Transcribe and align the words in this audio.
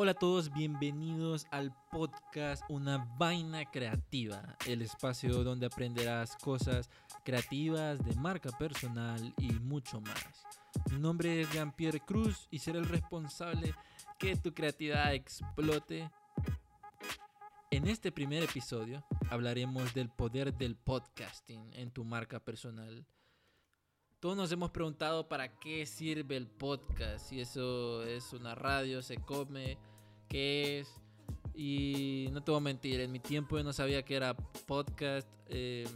Hola 0.00 0.12
a 0.12 0.14
todos, 0.14 0.52
bienvenidos 0.52 1.48
al 1.50 1.74
podcast 1.90 2.62
Una 2.68 2.98
Vaina 3.18 3.68
Creativa, 3.68 4.56
el 4.64 4.80
espacio 4.82 5.42
donde 5.42 5.66
aprenderás 5.66 6.36
cosas 6.36 6.88
creativas 7.24 8.04
de 8.04 8.14
marca 8.14 8.56
personal 8.56 9.34
y 9.38 9.50
mucho 9.54 10.00
más. 10.00 10.46
Mi 10.92 11.00
nombre 11.00 11.40
es 11.40 11.52
Jean-Pierre 11.52 11.98
Cruz 11.98 12.46
y 12.48 12.60
seré 12.60 12.78
el 12.78 12.88
responsable 12.88 13.74
que 14.20 14.36
tu 14.36 14.54
creatividad 14.54 15.14
explote. 15.14 16.08
En 17.72 17.88
este 17.88 18.12
primer 18.12 18.44
episodio 18.44 19.04
hablaremos 19.30 19.94
del 19.94 20.10
poder 20.10 20.54
del 20.54 20.76
podcasting 20.76 21.72
en 21.74 21.90
tu 21.90 22.04
marca 22.04 22.38
personal. 22.38 23.04
Todos 24.20 24.36
nos 24.36 24.50
hemos 24.50 24.70
preguntado 24.70 25.28
para 25.28 25.60
qué 25.60 25.86
sirve 25.86 26.36
el 26.36 26.48
podcast, 26.48 27.28
si 27.28 27.40
eso 27.40 28.02
es 28.02 28.32
una 28.32 28.56
radio, 28.56 29.00
se 29.00 29.16
come, 29.16 29.78
qué 30.28 30.80
es. 30.80 30.94
Y 31.54 32.28
no 32.32 32.42
te 32.42 32.52
voy 32.52 32.58
a 32.58 32.62
mentir, 32.62 33.00
en 33.00 33.10
mi 33.10 33.18
tiempo 33.18 33.56
yo 33.56 33.64
no 33.64 33.72
sabía 33.72 34.04
que 34.04 34.14
era 34.14 34.36
podcast. 34.66 35.28
Em, 35.48 35.88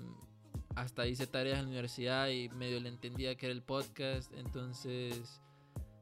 hasta 0.75 1.07
hice 1.07 1.27
tareas 1.27 1.59
en 1.59 1.65
la 1.65 1.71
universidad 1.71 2.29
y 2.29 2.49
medio 2.49 2.81
le 2.81 2.89
entendía 2.89 3.37
que 3.37 3.47
era 3.47 3.53
el 3.53 3.63
podcast. 3.63 4.33
Entonces 4.35 5.41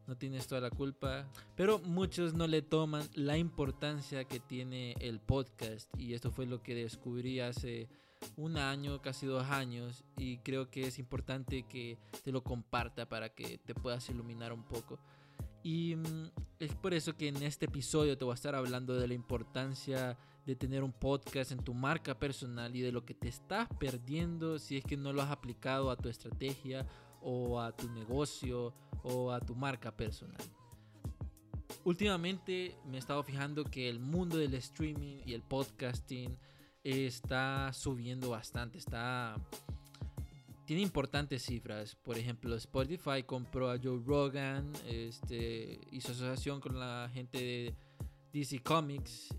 no 0.07 0.17
tienes 0.17 0.47
toda 0.47 0.61
la 0.61 0.71
culpa. 0.71 1.29
Pero 1.57 1.79
muchos 1.81 2.35
no 2.35 2.47
le 2.47 2.63
toman 2.63 3.09
la 3.15 3.37
importancia 3.37 4.25
que 4.25 4.41
tiene 4.41 4.95
el 5.01 5.21
podcast. 5.21 5.89
Y 5.99 6.15
esto 6.15 6.31
fue 6.31 6.47
lo 6.47 6.63
que 6.63 6.75
descubrí 6.75 7.41
hace 7.41 7.89
un 8.37 8.57
año, 8.57 9.01
casi 9.01 9.27
dos 9.27 9.45
años, 9.45 10.05
y 10.17 10.39
creo 10.39 10.71
que 10.71 10.87
es 10.87 10.99
importante 10.99 11.63
que 11.63 11.99
te 12.23 12.33
lo 12.33 12.43
comparta 12.43 13.09
para 13.09 13.31
que 13.31 13.59
te 13.59 13.75
puedas 13.75 14.09
iluminar 14.11 14.53
un 14.53 14.65
poco. 14.65 14.99
Y 15.63 15.97
mm, 15.97 16.31
por 16.81 16.95
eso 16.95 17.17
que 17.17 17.29
en 17.29 17.43
este 17.43 17.67
episodio 17.67 18.17
te 18.17 18.25
voy 18.25 18.33
a 18.33 18.35
estar 18.35 18.55
hablando 18.55 18.95
de 18.95 19.07
la 19.07 19.15
importancia 19.15 20.17
de 20.47 20.57
tener 20.57 20.83
un 20.83 20.93
podcast 20.93 21.53
en 21.53 21.63
tu 21.63 21.75
marca 21.75 22.19
personal 22.19 22.75
y 22.75 22.81
de 22.81 22.93
lo 22.93 23.05
que 23.05 23.15
te 23.15 23.29
estás 23.29 23.69
perdiendo 23.79 24.59
si 24.59 24.79
es 24.79 24.85
que 24.85 24.97
no 24.97 25.13
lo 25.13 25.23
has 25.23 25.31
aplicado 25.31 25.91
a 25.91 25.97
tu 25.97 26.09
estrategia 26.09 26.87
o 27.21 27.61
a 27.61 27.77
tu 27.77 27.89
negocio 27.91 28.75
o 29.03 29.31
a 29.31 29.41
tu 29.41 29.55
marca 29.55 29.95
personal. 29.95 30.41
Últimamente 31.85 32.77
me 32.87 32.97
he 32.97 32.99
estado 32.99 33.23
fijando 33.23 33.65
que 33.65 33.89
el 33.89 34.01
mundo 34.01 34.39
del 34.39 34.55
streaming 34.55 35.23
y 35.25 35.35
el 35.35 35.43
podcasting 35.43 36.37
está 36.83 37.73
subiendo 37.73 38.31
bastante, 38.31 38.79
está 38.79 39.37
tiene 40.71 40.85
importantes 40.85 41.43
cifras. 41.43 41.97
Por 41.97 42.17
ejemplo, 42.17 42.55
Spotify 42.55 43.25
compró 43.27 43.73
a 43.73 43.77
Joe 43.77 44.01
Rogan, 44.07 44.73
este, 44.87 45.81
hizo 45.91 46.13
asociación 46.13 46.61
con 46.61 46.79
la 46.79 47.11
gente 47.13 47.39
de 47.39 47.75
DC 48.33 48.63
Comics. 48.63 49.35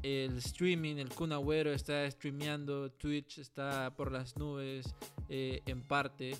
El 0.00 0.38
streaming, 0.38 0.98
el 0.98 1.08
Kun 1.08 1.32
Agüero 1.32 1.72
está 1.72 2.08
streameando, 2.08 2.88
Twitch 2.92 3.38
está 3.38 3.92
por 3.96 4.12
las 4.12 4.36
nubes 4.36 4.94
eh, 5.28 5.60
en 5.66 5.82
parte. 5.82 6.36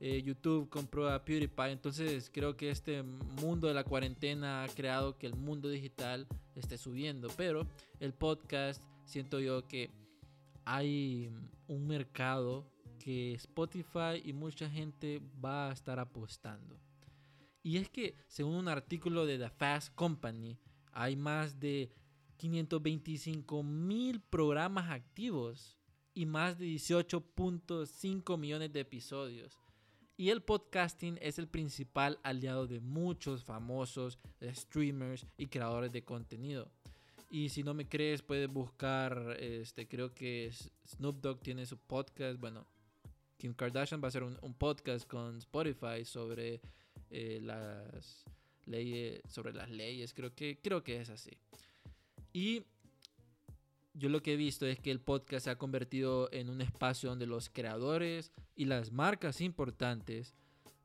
Eh, 0.00 0.22
YouTube 0.22 0.70
compró 0.70 1.10
a 1.10 1.22
PewDiePie. 1.22 1.72
Entonces 1.72 2.30
creo 2.32 2.56
que 2.56 2.70
este 2.70 3.02
mundo 3.02 3.68
de 3.68 3.74
la 3.74 3.84
cuarentena 3.84 4.64
ha 4.64 4.68
creado 4.68 5.18
que 5.18 5.26
el 5.26 5.36
mundo 5.36 5.68
digital 5.68 6.26
esté 6.56 6.78
subiendo. 6.78 7.28
Pero 7.36 7.66
el 8.00 8.14
podcast 8.14 8.82
siento 9.04 9.40
yo 9.40 9.68
que 9.68 9.90
hay 10.64 11.30
un 11.66 11.86
mercado 11.86 12.64
que 12.98 13.34
Spotify 13.34 14.20
y 14.24 14.32
mucha 14.32 14.68
gente 14.68 15.22
va 15.44 15.68
a 15.68 15.72
estar 15.72 15.98
apostando. 15.98 16.78
Y 17.62 17.76
es 17.76 17.88
que, 17.88 18.16
según 18.26 18.54
un 18.54 18.68
artículo 18.68 19.26
de 19.26 19.38
The 19.38 19.50
Fast 19.50 19.94
Company, 19.94 20.58
hay 20.92 21.16
más 21.16 21.60
de 21.60 21.90
525 22.38 23.62
mil 23.62 24.20
programas 24.20 24.90
activos 24.90 25.76
y 26.14 26.26
más 26.26 26.58
de 26.58 26.66
18.5 26.66 28.38
millones 28.38 28.72
de 28.72 28.80
episodios. 28.80 29.58
Y 30.16 30.30
el 30.30 30.42
podcasting 30.42 31.18
es 31.20 31.38
el 31.38 31.46
principal 31.46 32.18
aliado 32.24 32.66
de 32.66 32.80
muchos 32.80 33.44
famosos 33.44 34.18
streamers 34.42 35.26
y 35.36 35.46
creadores 35.46 35.92
de 35.92 36.04
contenido. 36.04 36.72
Y 37.30 37.50
si 37.50 37.62
no 37.62 37.74
me 37.74 37.88
crees, 37.88 38.22
puedes 38.22 38.48
buscar, 38.48 39.36
este, 39.38 39.86
creo 39.86 40.14
que 40.14 40.50
Snoop 40.86 41.20
Dogg 41.20 41.40
tiene 41.40 41.66
su 41.66 41.76
podcast. 41.76 42.40
Bueno, 42.40 42.66
Kim 43.38 43.54
Kardashian 43.54 44.02
va 44.02 44.06
a 44.06 44.08
hacer 44.08 44.24
un, 44.24 44.54
podcast 44.54 45.06
con 45.06 45.38
Spotify 45.38 46.04
sobre 46.04 46.60
eh, 47.08 47.38
las 47.40 48.24
leyes, 48.66 49.22
sobre 49.28 49.52
las 49.52 49.70
leyes. 49.70 50.12
Creo 50.12 50.34
que, 50.34 50.58
creo 50.60 50.82
que 50.82 51.00
es 51.00 51.08
así. 51.08 51.30
Y 52.32 52.64
yo 53.94 54.08
lo 54.08 54.22
que 54.22 54.34
he 54.34 54.36
visto 54.36 54.66
es 54.66 54.78
que 54.80 54.90
el 54.90 55.00
podcast 55.00 55.44
se 55.44 55.50
ha 55.50 55.58
convertido 55.58 56.28
en 56.32 56.50
un 56.50 56.60
espacio 56.60 57.10
donde 57.10 57.26
los 57.26 57.48
creadores 57.48 58.32
y 58.56 58.64
las 58.64 58.92
marcas 58.92 59.40
importantes 59.40 60.34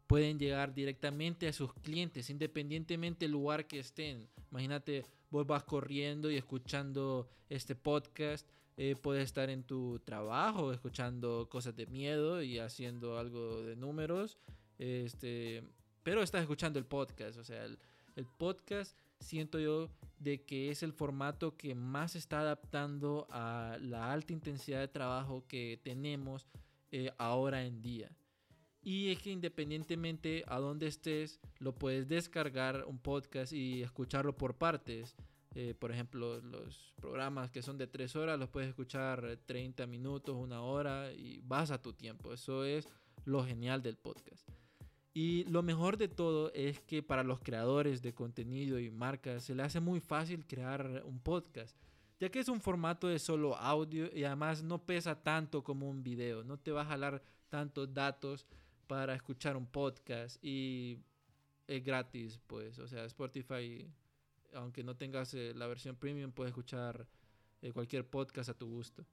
pueden 0.05 0.37
llegar 0.37 0.75
directamente 0.75 1.47
a 1.47 1.53
sus 1.53 1.73
clientes, 1.73 2.29
independientemente 2.29 3.25
del 3.25 3.31
lugar 3.31 3.65
que 3.65 3.79
estén. 3.79 4.29
Imagínate, 4.51 5.05
vos 5.31 5.47
vas 5.47 5.63
corriendo 5.63 6.29
y 6.29 6.37
escuchando 6.37 7.27
este 7.49 7.73
podcast, 7.73 8.47
eh, 8.77 8.95
puedes 8.99 9.25
estar 9.25 9.49
en 9.49 9.63
tu 9.63 9.99
trabajo 9.99 10.73
escuchando 10.73 11.47
cosas 11.49 11.75
de 11.75 11.85
miedo 11.85 12.41
y 12.41 12.59
haciendo 12.59 13.17
algo 13.17 13.61
de 13.61 13.75
números, 13.75 14.37
este, 14.79 15.63
pero 16.01 16.23
estás 16.23 16.41
escuchando 16.41 16.79
el 16.79 16.85
podcast, 16.85 17.37
o 17.37 17.43
sea, 17.43 17.63
el, 17.65 17.77
podcast 18.37 18.97
siento 19.19 19.59
yo 19.59 19.89
de 20.19 20.41
que 20.41 20.69
es 20.69 20.83
el 20.83 20.93
formato 20.93 21.55
que 21.55 21.75
más 21.75 22.15
está 22.15 22.41
adaptando 22.41 23.27
a 23.29 23.77
la 23.79 24.11
alta 24.11 24.33
intensidad 24.33 24.79
de 24.79 24.87
trabajo 24.87 25.45
que 25.47 25.79
tenemos 25.83 26.47
eh, 26.91 27.11
ahora 27.17 27.65
en 27.65 27.81
día. 27.81 28.11
Y 28.83 29.11
es 29.11 29.19
que 29.19 29.31
independientemente 29.31 30.43
a 30.47 30.59
dónde 30.59 30.87
estés, 30.87 31.39
lo 31.59 31.73
puedes 31.73 32.07
descargar 32.07 32.83
un 32.85 32.99
podcast 32.99 33.53
y 33.53 33.81
escucharlo 33.81 34.35
por 34.35 34.55
partes. 34.57 35.15
Eh, 35.55 35.75
por 35.77 35.91
ejemplo, 35.91 36.41
los 36.41 36.93
programas 36.95 37.51
que 37.51 37.61
son 37.61 37.77
de 37.77 37.87
3 37.87 38.15
horas 38.15 38.39
los 38.39 38.49
puedes 38.49 38.69
escuchar 38.69 39.37
30 39.45 39.85
minutos, 39.87 40.35
una 40.35 40.61
hora 40.61 41.13
y 41.13 41.41
vas 41.43 41.71
a 41.71 41.81
tu 41.81 41.93
tiempo. 41.93 42.33
Eso 42.33 42.65
es 42.65 42.87
lo 43.25 43.45
genial 43.45 43.83
del 43.83 43.97
podcast. 43.97 44.47
Y 45.13 45.43
lo 45.45 45.61
mejor 45.61 45.97
de 45.97 46.07
todo 46.07 46.51
es 46.53 46.81
que 46.81 47.03
para 47.03 47.23
los 47.23 47.39
creadores 47.39 48.01
de 48.01 48.15
contenido 48.15 48.79
y 48.79 48.89
marcas 48.89 49.43
se 49.43 49.53
le 49.53 49.61
hace 49.61 49.79
muy 49.79 49.99
fácil 49.99 50.45
crear 50.47 51.03
un 51.05 51.19
podcast, 51.19 51.77
ya 52.19 52.29
que 52.29 52.39
es 52.39 52.49
un 52.49 52.59
formato 52.59 53.07
de 53.07 53.19
solo 53.19 53.55
audio 53.55 54.09
y 54.11 54.23
además 54.23 54.63
no 54.63 54.83
pesa 54.83 55.21
tanto 55.21 55.63
como 55.63 55.87
un 55.87 56.03
video, 56.03 56.43
no 56.43 56.57
te 56.57 56.71
va 56.71 56.81
a 56.81 56.85
jalar 56.85 57.21
tantos 57.49 57.93
datos 57.93 58.47
para 58.87 59.13
escuchar 59.13 59.55
un 59.55 59.67
podcast 59.67 60.43
y 60.43 60.97
es 61.67 61.83
gratis, 61.83 62.39
pues, 62.47 62.79
o 62.79 62.87
sea, 62.87 63.05
Spotify, 63.05 63.87
aunque 64.53 64.83
no 64.83 64.95
tengas 64.95 65.33
eh, 65.33 65.53
la 65.55 65.67
versión 65.67 65.95
premium, 65.95 66.31
puedes 66.31 66.51
escuchar 66.51 67.07
eh, 67.61 67.71
cualquier 67.71 68.05
podcast 68.05 68.49
a 68.49 68.53
tu 68.53 68.67
gusto. 68.67 69.05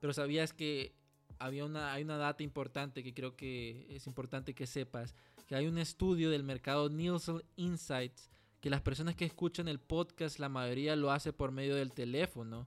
Pero 0.00 0.12
sabías 0.12 0.52
que 0.52 0.92
había 1.38 1.64
una, 1.64 1.92
hay 1.92 2.02
una 2.02 2.16
data 2.16 2.42
importante 2.42 3.02
que 3.02 3.14
creo 3.14 3.36
que 3.36 3.86
es 3.90 4.06
importante 4.06 4.54
que 4.54 4.66
sepas, 4.66 5.14
que 5.46 5.54
hay 5.54 5.66
un 5.66 5.78
estudio 5.78 6.30
del 6.30 6.42
mercado 6.44 6.88
Nielsen 6.88 7.42
Insights 7.56 8.30
que 8.60 8.70
las 8.70 8.82
personas 8.82 9.14
que 9.14 9.24
escuchan 9.24 9.68
el 9.68 9.78
podcast, 9.78 10.38
la 10.40 10.48
mayoría 10.48 10.96
lo 10.96 11.12
hace 11.12 11.32
por 11.32 11.52
medio 11.52 11.76
del 11.76 11.92
teléfono 11.92 12.66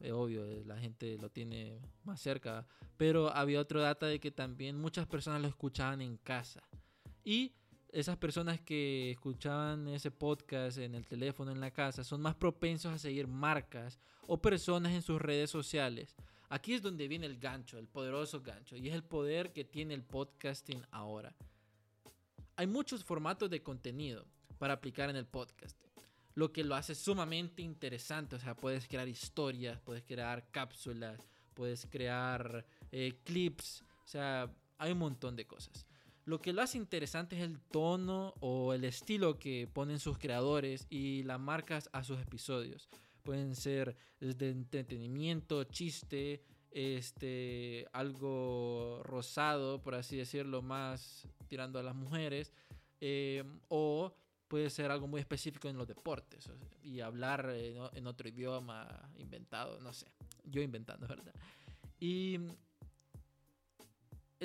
es 0.00 0.12
obvio, 0.12 0.44
eh, 0.46 0.62
la 0.64 0.78
gente 0.78 1.16
lo 1.18 1.30
tiene 1.30 1.80
más 2.04 2.20
cerca. 2.20 2.66
Pero 2.96 3.34
había 3.34 3.60
otro 3.60 3.80
data 3.80 4.06
de 4.06 4.20
que 4.20 4.30
también 4.30 4.78
muchas 4.78 5.06
personas 5.06 5.40
lo 5.40 5.48
escuchaban 5.48 6.00
en 6.00 6.16
casa. 6.18 6.62
Y 7.24 7.52
esas 7.92 8.16
personas 8.16 8.60
que 8.60 9.12
escuchaban 9.12 9.88
ese 9.88 10.10
podcast 10.10 10.78
en 10.78 10.94
el 10.94 11.06
teléfono 11.06 11.52
en 11.52 11.60
la 11.60 11.70
casa 11.70 12.04
son 12.04 12.20
más 12.20 12.34
propensos 12.34 12.92
a 12.92 12.98
seguir 12.98 13.26
marcas 13.26 13.98
o 14.26 14.40
personas 14.40 14.92
en 14.92 15.02
sus 15.02 15.20
redes 15.20 15.50
sociales. 15.50 16.14
Aquí 16.48 16.74
es 16.74 16.82
donde 16.82 17.08
viene 17.08 17.26
el 17.26 17.38
gancho, 17.38 17.78
el 17.78 17.88
poderoso 17.88 18.40
gancho, 18.40 18.76
y 18.76 18.88
es 18.88 18.94
el 18.94 19.02
poder 19.02 19.52
que 19.52 19.64
tiene 19.64 19.94
el 19.94 20.02
podcasting 20.02 20.82
ahora. 20.90 21.34
Hay 22.56 22.66
muchos 22.66 23.04
formatos 23.04 23.50
de 23.50 23.62
contenido 23.62 24.26
para 24.58 24.74
aplicar 24.74 25.10
en 25.10 25.16
el 25.16 25.26
podcasting 25.26 25.86
lo 26.36 26.52
que 26.52 26.62
lo 26.62 26.74
hace 26.76 26.94
sumamente 26.94 27.62
interesante. 27.62 28.36
O 28.36 28.38
sea, 28.38 28.54
puedes 28.54 28.86
crear 28.86 29.08
historias, 29.08 29.80
puedes 29.80 30.04
crear 30.04 30.48
cápsulas, 30.50 31.18
puedes 31.54 31.86
crear 31.86 32.64
eh, 32.92 33.18
clips, 33.24 33.82
o 34.04 34.08
sea, 34.08 34.54
hay 34.78 34.92
un 34.92 34.98
montón 34.98 35.34
de 35.34 35.46
cosas. 35.46 35.86
Lo 36.26 36.42
que 36.42 36.52
lo 36.52 36.60
hace 36.60 36.76
interesante 36.76 37.36
es 37.36 37.42
el 37.42 37.60
tono 37.60 38.34
o 38.40 38.74
el 38.74 38.82
estilo 38.84 39.38
que 39.38 39.68
ponen 39.72 40.00
sus 40.00 40.18
creadores 40.18 40.88
y 40.90 41.22
las 41.22 41.38
marcas 41.38 41.88
a 41.92 42.02
sus 42.02 42.20
episodios. 42.20 42.88
Pueden 43.22 43.54
ser 43.54 43.96
desde 44.18 44.50
entretenimiento, 44.50 45.62
chiste, 45.64 46.42
este, 46.72 47.86
algo 47.92 49.02
rosado, 49.04 49.80
por 49.80 49.94
así 49.94 50.16
decirlo, 50.16 50.62
más 50.62 51.28
tirando 51.46 51.78
a 51.78 51.84
las 51.84 51.94
mujeres, 51.94 52.52
eh, 53.00 53.44
o 53.68 54.12
puede 54.48 54.68
ser 54.70 54.90
algo 54.90 55.06
muy 55.06 55.20
específico 55.20 55.68
en 55.68 55.78
los 55.78 55.86
deportes 55.86 56.50
y 56.82 57.00
hablar 57.02 57.48
en 57.54 58.06
otro 58.08 58.28
idioma 58.28 59.10
inventado, 59.16 59.78
no 59.80 59.92
sé, 59.92 60.06
yo 60.42 60.60
inventando, 60.60 61.06
¿verdad? 61.08 61.34
Y 62.00 62.40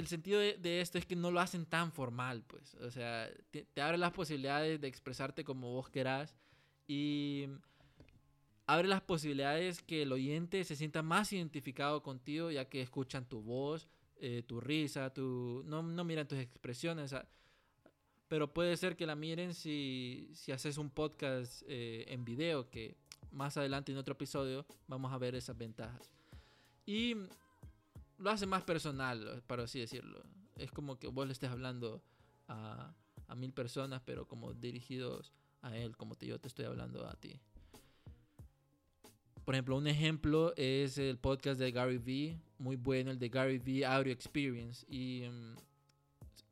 el 0.02 0.08
sentido 0.08 0.40
de, 0.40 0.82
esto 0.82 0.98
es 0.98 1.06
que 1.06 1.16
no 1.16 1.32
lo 1.32 1.40
hacen 1.40 1.66
tan 1.66 1.92
formal, 1.92 2.44
pues, 2.48 2.76
o 2.76 2.92
sea, 2.92 3.30
te, 3.52 3.66
abre 3.82 3.98
las 3.98 4.12
posibilidades 4.12 4.82
de 4.82 4.88
expresarte 4.88 5.44
como 5.44 5.72
vos 5.72 5.90
querás 5.90 6.36
y 6.88 7.48
abre 8.66 8.88
las 8.88 9.02
posibilidades 9.02 9.82
que 9.82 10.02
el 10.02 10.12
oyente 10.12 10.64
se 10.64 10.76
sienta 10.76 11.02
más 11.02 11.32
identificado 11.32 12.02
contigo 12.02 12.52
ya 12.52 12.66
que 12.66 12.82
escuchan 12.82 13.28
tu 13.30 13.42
voz, 13.42 13.88
eh, 14.18 14.44
tu 14.46 14.60
risa, 14.60 15.14
tu 15.14 15.64
no, 15.66 15.84
no 15.84 16.04
miran 16.04 16.28
tus 16.28 16.40
expresiones, 16.40 17.16
pero 18.28 18.54
puede 18.54 18.76
ser 18.78 18.96
que 18.96 19.06
la 19.06 19.16
miren 19.16 19.54
si, 19.54 20.32
si 20.34 20.52
haces 20.52 20.78
un 20.78 20.90
podcast 20.90 21.64
eh, 21.68 22.06
en 22.08 22.26
video, 22.26 22.70
que 22.70 22.96
más 23.32 23.58
adelante 23.58 23.92
en 23.92 23.98
otro 23.98 24.14
episodio 24.14 24.66
vamos 24.88 25.12
a 25.14 25.18
ver 25.18 25.36
esas 25.36 25.58
ventajas. 25.58 26.12
Y 26.86 27.16
lo 28.22 28.30
hace 28.30 28.46
más 28.46 28.64
personal, 28.64 29.44
para 29.48 29.64
así 29.64 29.80
decirlo. 29.80 30.24
Es 30.56 30.72
como 30.72 31.00
que 31.00 31.08
vos 31.08 31.26
le 31.26 31.34
estés 31.34 31.50
hablando 31.50 32.04
a, 32.48 32.94
mil 33.36 33.54
personas, 33.54 34.02
pero 34.06 34.28
como 34.28 34.54
dirigidos 34.54 35.32
a 35.62 35.78
él, 35.78 35.96
como 35.96 36.16
te, 36.16 36.28
yo 36.28 36.40
te 36.40 36.50
estoy 36.50 36.66
hablando 36.66 37.08
a 37.08 37.16
ti. 37.16 37.40
Por 39.46 39.56
ejemplo, 39.56 39.78
un 39.78 39.88
ejemplo 39.88 40.54
es 40.58 40.98
el 40.98 41.18
podcast 41.18 41.60
de 41.60 41.72
Gary 41.72 41.98
Vee, 41.98 42.38
muy 42.58 42.76
bueno, 42.76 43.10
el 43.10 43.20
de 43.20 43.30
Gary 43.30 43.58
Vee 43.58 43.86
Audio 43.86 44.12
Experience. 44.12 44.86
Y 44.88 45.24
mm, 45.30 45.56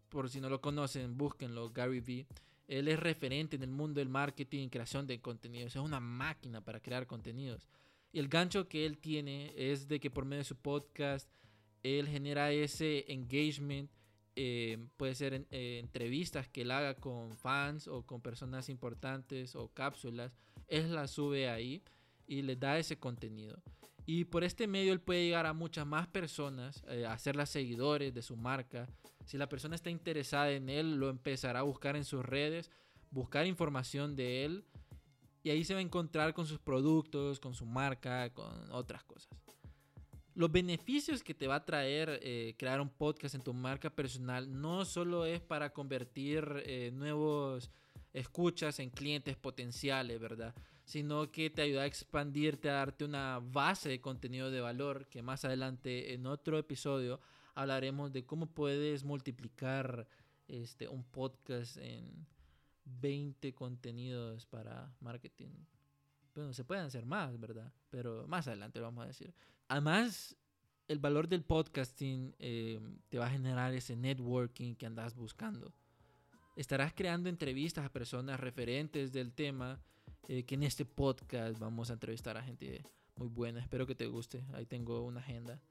por 0.10 0.30
si 0.30 0.40
no 0.40 0.50
lo 0.50 0.62
conocen, 0.62 1.18
búsquenlo, 1.18 1.70
Gary 1.70 2.00
Vee. 2.00 2.26
Él 2.68 2.88
es 2.88 3.00
referente 3.00 3.58
en 3.58 3.64
el 3.64 3.72
mundo 3.72 4.00
del 4.00 4.10
marketing 4.10 4.66
y 4.66 4.70
creación 4.70 5.06
de 5.06 5.20
contenidos. 5.20 5.76
Es 5.76 5.82
una 5.82 6.00
máquina 6.00 6.62
para 6.62 6.80
crear 6.80 7.06
contenidos. 7.08 7.68
Y 8.12 8.20
el 8.20 8.28
gancho 8.28 8.68
que 8.68 8.86
él 8.86 8.98
tiene 8.98 9.54
es 9.56 9.88
de 9.88 10.00
que 10.00 10.10
por 10.10 10.26
medio 10.26 10.40
de 10.40 10.46
su 10.46 10.56
podcast, 10.56 11.30
él 11.84 12.08
genera 12.08 12.52
ese 12.52 13.12
engagement. 13.12 13.90
Eh, 14.36 14.78
puede 14.96 15.16
ser 15.16 15.46
eh, 15.52 15.80
entrevistas 15.80 16.48
que 16.48 16.62
él 16.62 16.72
haga 16.72 16.96
con 16.96 17.36
fans 17.36 17.88
o 17.88 18.06
con 18.06 18.22
personas 18.22 18.70
importantes 18.70 19.56
o 19.56 19.70
cápsulas. 19.74 20.32
Él 20.68 20.94
las 20.94 21.12
sube 21.12 21.50
ahí 21.50 21.84
y 22.28 22.42
le 22.42 22.56
da 22.56 22.78
ese 22.78 22.98
contenido. 22.98 23.62
Y 24.06 24.26
por 24.26 24.44
este 24.44 24.66
medio 24.68 24.94
él 24.94 25.02
puede 25.02 25.26
llegar 25.26 25.46
a 25.46 25.54
muchas 25.54 25.86
más 25.86 26.08
personas, 26.08 26.84
eh, 26.88 27.06
hacerlas 27.06 27.50
seguidores 27.50 28.14
de 28.14 28.22
su 28.22 28.36
marca. 28.38 28.88
Si 29.26 29.38
la 29.38 29.50
persona 29.50 29.76
está 29.76 29.90
interesada 29.90 30.52
en 30.52 30.70
él, 30.70 30.96
lo 30.96 31.10
empezará 31.10 31.60
a 31.60 31.64
buscar 31.64 31.96
en 31.96 32.06
sus 32.06 32.26
redes, 32.26 32.72
buscar 33.12 33.46
información 33.46 34.16
de 34.16 34.46
él. 34.46 34.66
Y 35.44 35.52
ahí 35.52 35.64
se 35.64 35.74
va 35.74 35.80
a 35.80 35.84
encontrar 35.84 36.34
con 36.34 36.46
sus 36.46 36.60
productos, 36.60 37.40
con 37.40 37.54
su 37.54 37.66
marca, 37.66 38.34
con 38.34 38.72
otras 38.72 39.04
cosas. 39.04 39.30
Los 40.40 40.54
beneficios 40.54 41.22
que 41.22 41.34
te 41.34 41.48
va 41.48 41.56
a 41.56 41.66
traer 41.66 42.18
eh, 42.24 42.56
crear 42.58 42.80
un 42.80 42.88
podcast 42.88 43.36
en 43.36 43.42
tu 43.42 43.54
marca 43.54 43.90
personal 43.90 44.62
no 44.62 44.86
solo 44.86 45.26
es 45.26 45.42
para 45.42 45.74
convertir 45.74 46.64
eh, 46.66 46.92
nuevos 46.94 47.70
escuchas 48.14 48.80
en 48.80 48.90
clientes 48.90 49.36
potenciales, 49.36 50.18
¿verdad? 50.18 50.56
Sino 50.86 51.30
que 51.30 51.50
te 51.50 51.64
ayuda 51.64 51.82
a 51.82 51.88
expandirte, 51.88 52.70
a 52.70 52.76
darte 52.76 53.04
una 53.04 53.42
base 53.44 53.90
de 53.90 54.00
contenido 54.00 54.50
de 54.50 54.62
valor, 54.62 55.10
que 55.10 55.22
más 55.22 55.44
adelante 55.44 56.14
en 56.14 56.26
otro 56.26 56.58
episodio 56.58 57.20
hablaremos 57.54 58.14
de 58.14 58.26
cómo 58.26 58.46
puedes 58.46 59.04
multiplicar 59.04 60.08
este, 60.48 60.88
un 60.88 61.04
podcast 61.04 61.76
en 61.80 62.26
20 62.86 63.54
contenidos 63.54 64.46
para 64.46 64.90
marketing. 65.02 65.50
Bueno, 66.34 66.54
se 66.54 66.64
pueden 66.64 66.86
hacer 66.86 67.06
más, 67.06 67.38
¿verdad? 67.38 67.74
Pero 67.90 68.26
más 68.30 68.48
adelante 68.48 68.80
lo 68.80 68.86
vamos 68.86 69.04
a 69.04 69.08
decir. 69.08 69.34
Además, 69.70 70.36
el 70.88 71.00
valor 71.00 71.30
del 71.30 71.44
podcasting 71.44 72.36
eh, 72.40 72.82
te 73.08 73.18
va 73.18 73.28
a 73.28 73.32
generar 73.32 73.74
ese 73.74 73.96
networking 73.96 74.76
que 74.76 74.86
andas 74.86 75.16
buscando 75.16 75.74
estarás 76.60 76.94
creando 76.94 77.30
entrevistas 77.30 77.86
a 77.86 77.90
personas 77.90 78.38
referentes 78.38 79.14
del 79.14 79.32
tema, 79.32 79.80
eh, 80.28 80.44
que 80.44 80.56
en 80.56 80.64
este 80.64 80.84
podcast 80.84 81.58
vamos 81.58 81.90
a 81.90 81.94
entrevistar 81.94 82.36
a 82.36 82.44
gente 82.44 82.84
muy 83.16 83.30
buena. 83.30 83.62
Espero 83.62 83.88
que 83.88 83.96
te 83.96 84.08
guste. 84.08 84.44
Ahí 84.52 84.66
tengo 84.66 85.06
una 85.06 85.22
agenda. 85.22 85.62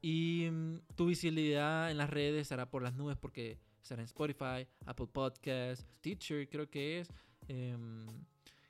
Y 0.00 0.48
mm, 0.50 0.78
tu 0.96 1.06
visibilidad 1.06 1.90
en 1.90 1.98
las 1.98 2.08
redes 2.08 2.40
estará 2.40 2.70
por 2.70 2.82
las 2.82 2.94
nubes 2.94 3.18
porque 3.18 3.58
estará 3.82 4.00
en 4.00 4.06
Spotify, 4.06 4.66
Apple 4.86 5.08
Podcasts, 5.12 5.86
Teacher 6.00 6.48
creo 6.48 6.70
que 6.70 7.00
es. 7.00 7.08
Em, 7.46 8.06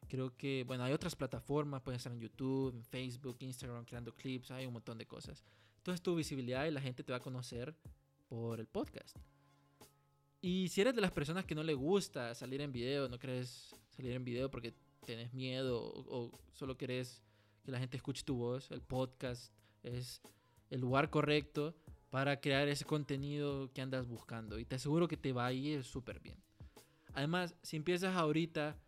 creo 0.09 0.37
que, 0.37 0.65
bueno, 0.67 0.85
hay 0.85 0.93
otras 0.93 1.15
plataformas, 1.15 1.83
pueden 1.83 1.97
estar 1.97 2.13
en 2.13 2.21
YouTube, 2.21 2.75
en 2.75 2.85
Facebook, 2.85 3.37
Instagram, 3.41 3.85
creando 3.85 4.15
clips, 4.15 4.51
hay 4.51 4.67
un 4.67 4.73
montón 4.73 4.99
de 4.99 5.07
cosas. 5.07 5.45
Entonces 5.77 6.03
tu 6.03 6.15
visibilidad 6.15 6.67
y 6.67 6.71
la 6.71 6.81
gente 6.81 7.05
te 7.05 7.13
va 7.13 7.19
a 7.19 7.23
conocer 7.23 7.77
por 8.29 8.61
el 8.61 8.67
podcast. 8.67 9.17
Y 10.41 10.69
si 10.69 10.81
eres 10.81 10.95
de 10.95 11.01
las 11.01 11.13
personas 11.13 11.45
que 11.45 11.55
no 11.55 11.63
le 11.63 11.75
gusta 11.75 12.35
salir 12.35 12.61
en 12.61 12.73
video, 12.73 13.09
no 13.09 13.19
querés 13.19 13.75
salir 13.91 14.13
en 14.13 14.25
video 14.25 14.51
porque 14.51 14.75
tenés 15.05 15.33
miedo 15.33 15.81
o, 15.81 16.31
solo 16.53 16.77
querés 16.77 17.23
que 17.65 17.73
la 17.73 17.79
gente 17.79 17.97
escuche 17.97 18.23
tu 18.23 18.37
voz, 18.37 18.71
el 18.71 18.83
podcast 18.83 19.53
es 19.83 20.21
el 20.71 20.81
lugar 20.81 21.11
correcto 21.11 21.75
para 22.11 22.41
crear 22.41 22.69
ese 22.69 22.85
contenido 22.85 23.73
que 23.73 23.81
andas 23.81 24.07
buscando. 24.07 24.59
Y 24.59 24.65
te 24.65 24.77
aseguro 24.77 25.09
que 25.09 25.17
te 25.17 25.33
va 25.33 25.47
a 25.47 25.53
ir 25.53 25.85
súper 25.85 26.21
bien. 26.21 26.37
Además, 27.15 27.55
si 27.63 27.77
empiezas 27.77 28.15
ahorita, 28.15 28.79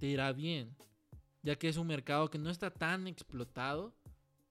te 0.00 0.06
irá 0.06 0.32
bien, 0.32 0.74
ya 1.42 1.56
que 1.56 1.68
es 1.68 1.76
un 1.76 1.86
mercado 1.86 2.30
que 2.30 2.38
no 2.38 2.50
está 2.50 2.70
tan 2.70 3.06
explotado 3.06 3.94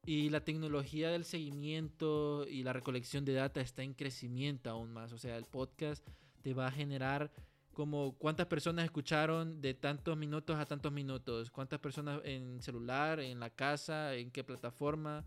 y 0.06 0.30
la 0.30 0.46
tecnología 0.46 1.10
del 1.10 1.26
seguimiento 1.26 2.48
y 2.48 2.64
la 2.64 2.72
recolección 2.72 3.26
de 3.26 3.34
data 3.34 3.60
está 3.60 3.82
en 3.84 3.94
crecimiento 3.94 4.70
aún 4.70 4.94
más. 4.94 5.12
O 5.12 5.18
sea, 5.18 5.38
el 5.38 5.46
podcast 5.46 6.08
te 6.44 6.54
va 6.54 6.68
a 6.68 6.72
generar 6.72 7.32
como 7.74 8.16
cuántas 8.18 8.46
personas 8.46 8.86
escucharon 8.86 9.60
de 9.60 9.74
tantos 9.74 10.16
minutos 10.18 10.58
a 10.58 10.66
tantos 10.66 10.92
minutos, 10.92 11.50
cuántas 11.50 11.80
personas 11.80 12.22
en 12.24 12.62
celular, 12.62 13.20
en 13.20 13.40
la 13.40 13.50
casa, 13.50 14.14
en 14.16 14.32
qué 14.32 14.44
plataforma, 14.44 15.26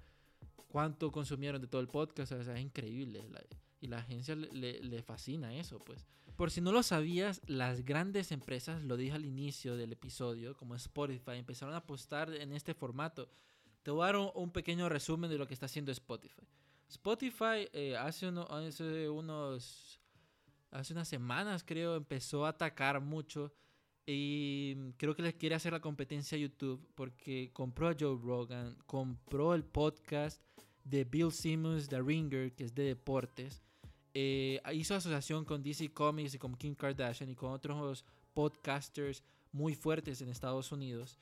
cuánto 0.68 1.10
consumieron 1.10 1.60
de 1.60 1.66
todo 1.66 1.80
el 1.80 1.88
podcast. 1.88 2.32
O 2.32 2.44
sea, 2.44 2.54
es 2.54 2.60
increíble. 2.60 3.24
y 3.80 3.88
la 3.88 3.98
agencia 3.98 4.36
le, 4.36 4.80
le 4.82 5.02
fascina 5.02 5.54
eso, 5.54 5.80
pues. 5.80 6.06
Por 6.36 6.50
si 6.50 6.60
no 6.60 6.72
lo 6.72 6.82
sabías, 6.82 7.40
las 7.46 7.84
grandes 7.84 8.32
empresas, 8.32 8.82
lo 8.82 8.96
dije 8.96 9.14
al 9.14 9.24
inicio 9.24 9.76
del 9.76 9.92
episodio, 9.92 10.56
como 10.56 10.74
Spotify, 10.74 11.32
empezaron 11.32 11.74
a 11.74 11.78
apostar 11.78 12.32
en 12.34 12.52
este 12.52 12.74
formato 12.74 13.28
te 13.82 13.90
voy 13.90 14.04
a 14.04 14.12
dar 14.12 14.16
un, 14.16 14.50
pequeño 14.50 14.88
resumen 14.88 15.28
de 15.28 15.38
lo 15.38 15.46
que 15.46 15.54
está 15.54 15.66
haciendo 15.66 15.90
Spotify. 15.92 16.42
Spotify 16.88 17.68
eh, 17.72 17.96
hace, 17.96 18.26
hace 18.26 19.08
unos... 19.08 19.98
Hace 20.70 20.94
unas 20.94 21.06
semanas 21.06 21.64
creo 21.64 21.96
empezó 21.96 22.46
a 22.46 22.48
atacar 22.48 22.98
mucho 22.98 23.52
y 24.06 24.74
creo 24.96 25.14
que 25.14 25.20
les 25.20 25.34
quiere 25.34 25.54
hacer 25.54 25.74
la 25.74 25.82
competencia 25.82 26.34
a 26.34 26.40
YouTube 26.40 26.88
porque 26.94 27.50
compró 27.52 27.88
a 27.88 27.94
Joe 27.98 28.18
Rogan, 28.18 28.78
compró 28.86 29.54
el 29.54 29.64
podcast 29.64 30.42
de 30.82 31.04
Bill 31.04 31.30
Simmons, 31.30 31.90
The 31.90 32.00
Ringer, 32.00 32.54
que 32.54 32.64
es 32.64 32.74
de 32.74 32.84
deportes. 32.84 33.62
Eh, 34.14 34.60
hizo 34.74 34.94
asociación 34.94 35.44
con 35.44 35.62
DC 35.62 35.92
Comics 35.92 36.34
y 36.34 36.38
con 36.38 36.54
Kim 36.54 36.74
Kardashian 36.74 37.30
y 37.30 37.34
con 37.34 37.52
otros 37.52 38.04
podcasters 38.34 39.22
muy 39.52 39.74
fuertes 39.74 40.20
en 40.20 40.28
Estados 40.28 40.72
Unidos. 40.72 41.18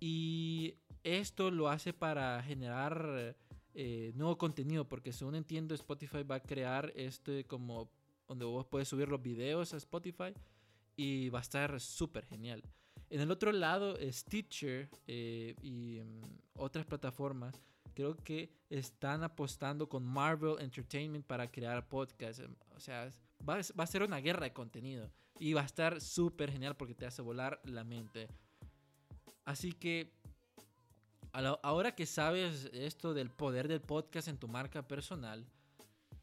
Y 0.00 0.74
esto 1.02 1.50
lo 1.50 1.68
hace 1.68 1.92
para 1.92 2.42
generar 2.42 3.36
eh, 3.74 4.12
nuevo 4.14 4.38
contenido, 4.38 4.88
porque 4.88 5.12
según 5.12 5.34
entiendo 5.34 5.74
Spotify 5.74 6.22
va 6.22 6.36
a 6.36 6.42
crear 6.42 6.92
este 6.94 7.44
como 7.44 7.90
donde 8.28 8.44
vos 8.44 8.66
puedes 8.66 8.88
subir 8.88 9.08
los 9.08 9.22
videos 9.22 9.72
a 9.72 9.78
Spotify 9.78 10.34
y 10.96 11.30
va 11.30 11.38
a 11.38 11.42
estar 11.42 11.80
súper 11.80 12.26
genial. 12.26 12.62
En 13.10 13.20
el 13.20 13.30
otro 13.30 13.52
lado, 13.52 13.96
Stitcher 14.12 14.90
eh, 15.06 15.54
y 15.62 16.00
mm, 16.00 16.22
otras 16.54 16.84
plataformas 16.84 17.62
creo 17.98 18.14
que 18.14 18.48
están 18.70 19.24
apostando 19.24 19.88
con 19.88 20.04
Marvel 20.04 20.54
Entertainment 20.60 21.26
para 21.26 21.50
crear 21.50 21.88
podcasts. 21.88 22.40
O 22.76 22.78
sea, 22.78 23.10
va, 23.40 23.56
va 23.56 23.82
a 23.82 23.86
ser 23.88 24.04
una 24.04 24.18
guerra 24.18 24.44
de 24.44 24.52
contenido 24.52 25.10
y 25.40 25.52
va 25.52 25.62
a 25.62 25.64
estar 25.64 26.00
súper 26.00 26.52
genial 26.52 26.76
porque 26.76 26.94
te 26.94 27.06
hace 27.06 27.22
volar 27.22 27.60
la 27.64 27.82
mente. 27.82 28.28
Así 29.44 29.72
que 29.72 30.12
ahora 31.32 31.96
que 31.96 32.06
sabes 32.06 32.70
esto 32.72 33.14
del 33.14 33.30
poder 33.30 33.66
del 33.66 33.80
podcast 33.80 34.28
en 34.28 34.38
tu 34.38 34.46
marca 34.46 34.86
personal, 34.86 35.44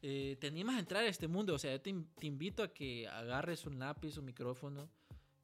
eh, 0.01 0.37
te 0.39 0.47
animas 0.47 0.77
a 0.77 0.79
entrar 0.79 1.03
a 1.03 1.07
este 1.07 1.27
mundo. 1.27 1.55
O 1.55 1.59
sea, 1.59 1.73
yo 1.73 1.81
te, 1.81 1.89
invito 2.21 2.63
a 2.63 2.73
que 2.73 3.05
agarres 3.09 3.65
un 3.65 3.79
lápiz, 3.79 4.15
un 4.17 4.23
micrófono. 4.23 4.89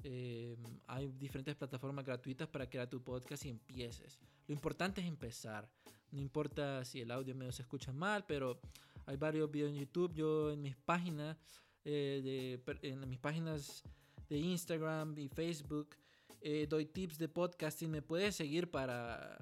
Eh, 0.03 0.55
hay 0.88 1.12
diferentes 1.12 1.55
plataformas 1.55 2.05
gratuitas 2.05 2.48
para 2.48 2.70
crear 2.70 2.89
tu 2.89 3.01
podcast 3.03 3.46
y 3.46 3.50
empieces. 3.50 4.20
Lo 4.48 4.53
importante 4.53 5.01
es 5.01 5.08
empezar. 5.08 5.70
No 6.12 6.20
importa 6.20 6.84
si 6.84 7.01
el 7.01 7.12
audio 7.12 7.36
medio 7.36 7.51
se 7.51 7.62
escucha 7.62 7.91
mal, 7.91 8.25
pero 8.25 8.60
hay 9.05 9.15
varios 9.15 9.50
videos 9.50 9.72
en 9.72 9.77
YouTube. 9.77 10.13
Yo 10.13 10.51
en 10.51 10.62
mis 10.62 10.75
páginas, 10.75 11.38
eh, 11.86 12.60
en 12.81 13.10
mis 13.10 13.20
páginas 13.20 13.84
de 14.29 14.38
Instagram 14.38 15.17
y 15.17 15.27
Facebook. 15.27 15.96
Eh, 16.41 16.65
doy 16.67 16.86
tips 16.86 17.17
de 17.17 17.27
podcasting. 17.27 17.91
Me 17.91 18.01
puedes 18.01 18.36
seguir 18.36 18.70
para 18.70 19.38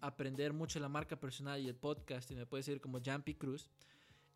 aprender 0.00 0.52
mucho 0.52 0.78
la 0.78 0.88
marca 0.88 1.18
personal 1.18 1.60
y 1.60 1.68
el 1.68 1.74
podcasting. 1.74 2.38
Me 2.38 2.46
puedes 2.46 2.66
seguir 2.66 2.80
como 2.80 3.00
Jumpy 3.04 3.34
Cruz. 3.34 3.70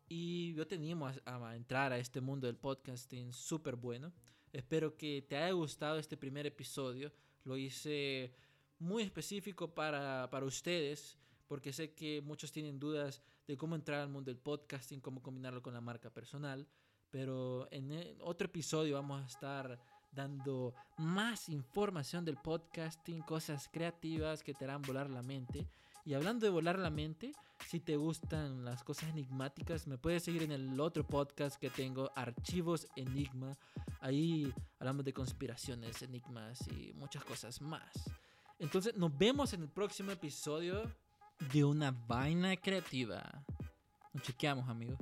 Y 0.09 0.53
yo 0.55 0.65
te 0.67 0.75
animo 0.75 1.07
a, 1.07 1.55
entrar 1.55 1.93
a 1.93 1.99
este 1.99 2.19
mundo 2.19 2.47
del 2.47 2.57
podcasting 2.57 3.31
súper 3.31 3.75
bueno. 3.75 4.11
Espero 4.51 4.97
que 4.97 5.21
te 5.27 5.37
haya 5.37 5.51
gustado 5.51 5.99
este 5.99 6.17
primer 6.17 6.45
episodio. 6.45 7.11
Lo 7.43 7.57
hice 7.57 8.33
muy 8.79 9.03
específico 9.03 9.73
para, 9.73 10.29
para 10.29 10.45
ustedes 10.45 11.17
porque 11.47 11.73
sé 11.73 11.93
que 11.93 12.21
muchos 12.21 12.51
tienen 12.51 12.79
dudas 12.79 13.23
de 13.47 13.57
cómo 13.57 13.75
entrar 13.75 14.01
al 14.01 14.09
mundo 14.09 14.29
del 14.29 14.37
podcasting, 14.37 15.01
cómo 15.01 15.21
combinarlo 15.23 15.63
con 15.63 15.73
la 15.73 15.81
marca 15.81 16.11
personal. 16.11 16.67
Pero 17.09 17.67
en 17.71 17.91
otro 18.21 18.45
episodio 18.45 18.93
vamos 18.95 19.23
a 19.23 19.25
estar 19.25 19.79
dando 20.11 20.75
más 20.97 21.49
información 21.49 22.23
del 22.23 22.37
podcasting, 22.37 23.21
cosas 23.21 23.67
creativas 23.71 24.43
que 24.43 24.53
te 24.53 24.65
harán 24.65 24.83
volar 24.83 25.09
la 25.09 25.23
mente. 25.23 25.67
Y 26.05 26.13
hablando 26.13 26.45
de 26.45 26.51
volar 26.51 26.79
la 26.79 26.89
mente, 26.89 27.33
si 27.67 27.79
te 27.79 27.97
gustan 27.97 28.65
las 28.65 28.83
cosas 28.83 29.09
enigmáticas, 29.09 29.87
me 29.87 29.97
puedes 29.97 30.23
seguir 30.23 30.43
en 30.43 30.51
el 30.51 30.79
otro 30.79 31.05
podcast 31.05 31.59
que 31.59 31.69
tengo, 31.69 32.11
Archivos 32.15 32.87
Enigma. 32.95 33.57
Ahí 33.99 34.51
hablamos 34.79 35.05
de 35.05 35.13
conspiraciones, 35.13 36.01
enigmas 36.01 36.67
y 36.67 36.93
muchas 36.93 37.23
cosas 37.23 37.61
más. 37.61 37.91
Entonces 38.57 38.95
nos 38.95 39.15
vemos 39.17 39.53
en 39.53 39.61
el 39.61 39.69
próximo 39.69 40.11
episodio 40.11 40.83
de 41.53 41.63
una 41.63 41.91
vaina 41.91 42.55
creativa. 42.57 43.45
Nos 44.13 44.23
chequeamos 44.23 44.67
amigos. 44.67 44.99